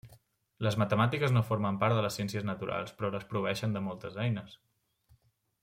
[0.67, 4.57] Les matemàtiques no formen part de les ciències naturals però les proveeixen de moltes eines.